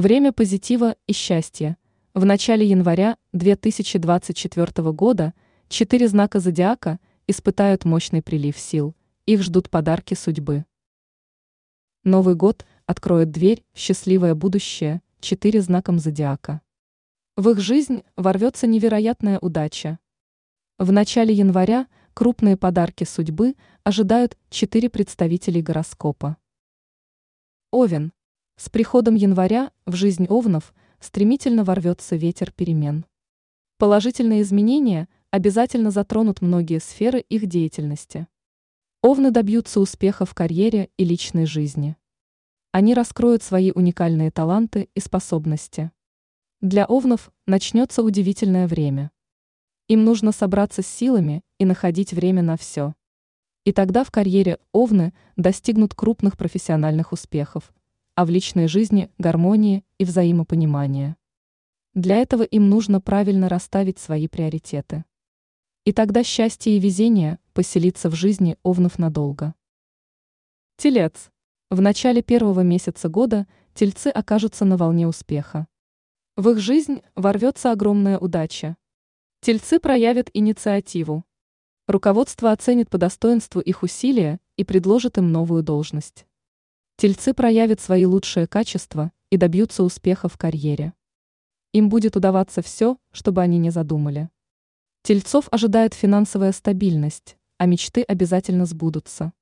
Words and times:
Время 0.00 0.32
позитива 0.32 0.96
и 1.06 1.12
счастья. 1.12 1.76
В 2.14 2.24
начале 2.24 2.66
января 2.66 3.18
2024 3.34 4.92
года 4.92 5.34
четыре 5.68 6.08
знака 6.08 6.40
зодиака 6.40 6.98
испытают 7.26 7.84
мощный 7.84 8.22
прилив 8.22 8.58
сил. 8.58 8.96
Их 9.26 9.42
ждут 9.42 9.68
подарки 9.68 10.14
судьбы. 10.14 10.64
Новый 12.02 12.34
год 12.34 12.64
откроет 12.86 13.30
дверь 13.30 13.62
в 13.74 13.78
счастливое 13.78 14.34
будущее 14.34 15.02
четыре 15.20 15.60
знаком 15.60 15.98
зодиака. 15.98 16.62
В 17.36 17.50
их 17.50 17.60
жизнь 17.60 18.02
ворвется 18.16 18.66
невероятная 18.66 19.38
удача. 19.38 19.98
В 20.78 20.90
начале 20.92 21.34
января 21.34 21.86
крупные 22.14 22.56
подарки 22.56 23.04
судьбы 23.04 23.54
ожидают 23.84 24.38
четыре 24.48 24.88
представителей 24.88 25.60
гороскопа. 25.60 26.38
Овен. 27.70 28.14
С 28.62 28.68
приходом 28.68 29.14
января 29.14 29.72
в 29.86 29.94
жизнь 29.94 30.26
овнов 30.26 30.74
стремительно 31.00 31.64
ворвется 31.64 32.14
ветер 32.16 32.52
перемен. 32.52 33.06
Положительные 33.78 34.42
изменения 34.42 35.08
обязательно 35.30 35.90
затронут 35.90 36.42
многие 36.42 36.78
сферы 36.78 37.20
их 37.20 37.46
деятельности. 37.46 38.28
Овны 39.00 39.30
добьются 39.30 39.80
успеха 39.80 40.26
в 40.26 40.34
карьере 40.34 40.90
и 40.98 41.04
личной 41.06 41.46
жизни. 41.46 41.96
Они 42.70 42.92
раскроют 42.92 43.42
свои 43.42 43.72
уникальные 43.72 44.30
таланты 44.30 44.90
и 44.94 45.00
способности. 45.00 45.90
Для 46.60 46.84
овнов 46.84 47.32
начнется 47.46 48.02
удивительное 48.02 48.68
время. 48.68 49.10
Им 49.88 50.04
нужно 50.04 50.32
собраться 50.32 50.82
с 50.82 50.86
силами 50.86 51.42
и 51.56 51.64
находить 51.64 52.12
время 52.12 52.42
на 52.42 52.58
все. 52.58 52.92
И 53.64 53.72
тогда 53.72 54.04
в 54.04 54.10
карьере 54.10 54.58
овны 54.72 55.14
достигнут 55.36 55.94
крупных 55.94 56.36
профессиональных 56.36 57.12
успехов, 57.12 57.72
а 58.20 58.26
в 58.26 58.28
личной 58.28 58.68
жизни– 58.68 59.10
гармонии 59.18 59.82
и 59.96 60.04
взаимопонимания. 60.04 61.16
Для 61.94 62.16
этого 62.16 62.42
им 62.42 62.68
нужно 62.68 63.00
правильно 63.00 63.48
расставить 63.48 63.98
свои 63.98 64.28
приоритеты. 64.28 65.06
И 65.86 65.92
тогда 65.94 66.22
счастье 66.22 66.76
и 66.76 66.78
везение 66.78 67.38
поселится 67.54 68.10
в 68.10 68.14
жизни 68.14 68.58
овнов 68.62 68.98
надолго. 68.98 69.54
Телец. 70.76 71.30
В 71.70 71.80
начале 71.80 72.20
первого 72.20 72.60
месяца 72.60 73.08
года 73.08 73.46
тельцы 73.72 74.08
окажутся 74.08 74.66
на 74.66 74.76
волне 74.76 75.08
успеха. 75.08 75.66
В 76.36 76.50
их 76.50 76.58
жизнь 76.58 77.00
ворвется 77.14 77.72
огромная 77.72 78.18
удача. 78.18 78.76
Тельцы 79.40 79.80
проявят 79.80 80.28
инициативу. 80.34 81.24
Руководство 81.88 82.52
оценит 82.52 82.90
по 82.90 82.98
достоинству 82.98 83.62
их 83.62 83.82
усилия 83.82 84.40
и 84.58 84.64
предложит 84.64 85.16
им 85.16 85.32
новую 85.32 85.62
должность. 85.62 86.26
Тельцы 87.00 87.32
проявят 87.32 87.80
свои 87.80 88.04
лучшие 88.04 88.46
качества 88.46 89.10
и 89.30 89.38
добьются 89.38 89.84
успеха 89.84 90.28
в 90.28 90.36
карьере. 90.36 90.92
Им 91.72 91.88
будет 91.88 92.14
удаваться 92.14 92.60
все, 92.60 92.98
чтобы 93.10 93.40
они 93.40 93.56
не 93.56 93.70
задумали. 93.70 94.28
Тельцов 95.00 95.48
ожидает 95.50 95.94
финансовая 95.94 96.52
стабильность, 96.52 97.38
а 97.56 97.64
мечты 97.64 98.02
обязательно 98.02 98.66
сбудутся. 98.66 99.32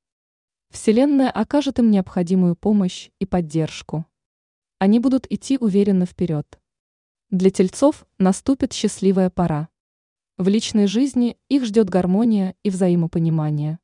Вселенная 0.71 1.33
окажет 1.33 1.81
им 1.81 1.91
необходимую 1.91 2.55
помощь 2.55 3.11
и 3.19 3.27
поддержку. 3.27 4.07
Они 4.79 5.01
будут 5.01 5.27
идти 5.29 5.59
уверенно 5.59 6.07
вперед. 6.07 6.61
Для 7.31 7.51
тельцов 7.51 8.07
наступит 8.19 8.73
счастливая 8.73 9.31
пора. 9.31 9.69
В 10.37 10.47
личной 10.47 10.87
жизни 10.87 11.37
их 11.49 11.65
ждет 11.65 11.91
гармония 11.91 12.55
и 12.63 12.71
взаимопонимание. 12.71 13.81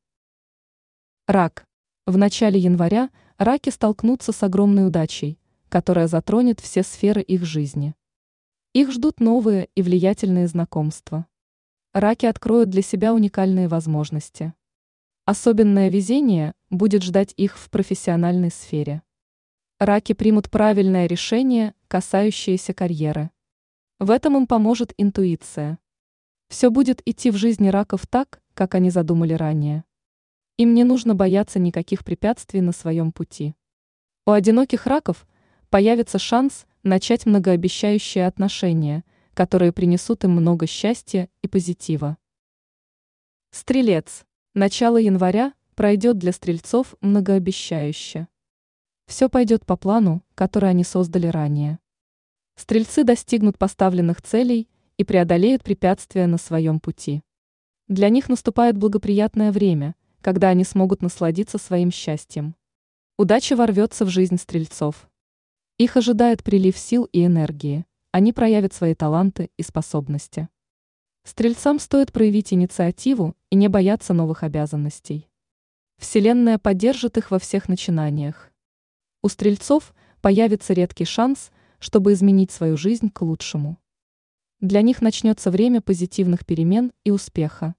Рак. 1.26 1.66
В 2.06 2.16
начале 2.16 2.60
января 2.60 3.10
раки 3.38 3.70
столкнутся 3.70 4.32
с 4.32 4.42
огромной 4.42 4.86
удачей, 4.86 5.38
которая 5.68 6.06
затронет 6.06 6.60
все 6.60 6.82
сферы 6.82 7.20
их 7.22 7.44
жизни. 7.44 7.94
Их 8.72 8.92
ждут 8.92 9.20
новые 9.20 9.68
и 9.74 9.82
влиятельные 9.82 10.46
знакомства. 10.46 11.26
Раки 11.92 12.26
откроют 12.26 12.70
для 12.70 12.82
себя 12.82 13.14
уникальные 13.14 13.68
возможности. 13.68 14.54
Особенное 15.24 15.88
везение 15.88 16.54
будет 16.70 17.02
ждать 17.02 17.32
их 17.36 17.56
в 17.56 17.70
профессиональной 17.70 18.50
сфере. 18.50 19.02
Раки 19.78 20.12
примут 20.12 20.50
правильное 20.50 21.06
решение, 21.06 21.74
касающееся 21.88 22.74
карьеры. 22.74 23.30
В 23.98 24.10
этом 24.10 24.36
им 24.36 24.46
поможет 24.46 24.92
интуиция. 24.96 25.78
Все 26.48 26.70
будет 26.70 27.00
идти 27.04 27.30
в 27.30 27.36
жизни 27.36 27.68
раков 27.68 28.06
так, 28.06 28.42
как 28.54 28.74
они 28.74 28.90
задумали 28.90 29.34
ранее. 29.34 29.84
Им 30.56 30.72
не 30.72 30.84
нужно 30.84 31.16
бояться 31.16 31.58
никаких 31.58 32.04
препятствий 32.04 32.60
на 32.60 32.70
своем 32.70 33.10
пути. 33.10 33.56
У 34.24 34.30
одиноких 34.30 34.86
раков 34.86 35.26
появится 35.68 36.20
шанс 36.20 36.66
начать 36.84 37.26
многообещающие 37.26 38.24
отношения, 38.24 39.02
которые 39.34 39.72
принесут 39.72 40.22
им 40.22 40.30
много 40.30 40.68
счастья 40.68 41.28
и 41.42 41.48
позитива. 41.48 42.18
Стрелец. 43.50 44.24
Начало 44.54 44.98
января 44.98 45.54
пройдет 45.74 46.18
для 46.18 46.30
стрельцов 46.30 46.94
многообещающе. 47.00 48.28
Все 49.06 49.28
пойдет 49.28 49.66
по 49.66 49.76
плану, 49.76 50.22
который 50.36 50.70
они 50.70 50.84
создали 50.84 51.26
ранее. 51.26 51.80
Стрельцы 52.54 53.02
достигнут 53.02 53.58
поставленных 53.58 54.22
целей 54.22 54.68
и 54.98 55.02
преодолеют 55.02 55.64
препятствия 55.64 56.28
на 56.28 56.38
своем 56.38 56.78
пути. 56.78 57.22
Для 57.88 58.08
них 58.08 58.28
наступает 58.28 58.78
благоприятное 58.78 59.50
время, 59.50 59.96
когда 60.24 60.48
они 60.48 60.64
смогут 60.64 61.02
насладиться 61.02 61.58
своим 61.58 61.90
счастьем. 61.90 62.56
Удача 63.18 63.56
ворвется 63.56 64.06
в 64.06 64.08
жизнь 64.08 64.38
стрельцов. 64.38 65.10
Их 65.76 65.98
ожидает 65.98 66.42
прилив 66.42 66.78
сил 66.78 67.04
и 67.12 67.26
энергии, 67.26 67.84
они 68.10 68.32
проявят 68.32 68.72
свои 68.72 68.94
таланты 68.94 69.50
и 69.58 69.62
способности. 69.62 70.48
Стрельцам 71.24 71.78
стоит 71.78 72.10
проявить 72.10 72.54
инициативу 72.54 73.36
и 73.50 73.56
не 73.56 73.68
бояться 73.68 74.14
новых 74.14 74.44
обязанностей. 74.44 75.28
Вселенная 75.98 76.56
поддержит 76.56 77.18
их 77.18 77.30
во 77.30 77.38
всех 77.38 77.68
начинаниях. 77.68 78.50
У 79.20 79.28
стрельцов 79.28 79.94
появится 80.22 80.72
редкий 80.72 81.04
шанс, 81.04 81.50
чтобы 81.80 82.14
изменить 82.14 82.50
свою 82.50 82.78
жизнь 82.78 83.10
к 83.10 83.20
лучшему. 83.20 83.76
Для 84.60 84.80
них 84.80 85.02
начнется 85.02 85.50
время 85.50 85.82
позитивных 85.82 86.46
перемен 86.46 86.92
и 87.04 87.10
успеха. 87.10 87.74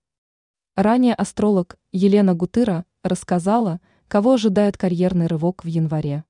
Ранее 0.75 1.13
астролог 1.13 1.77
Елена 1.93 2.33
Гутыра 2.33 2.83
рассказала, 3.01 3.79
кого 4.09 4.33
ожидает 4.33 4.77
карьерный 4.77 5.27
рывок 5.27 5.63
в 5.63 5.67
январе. 5.67 6.25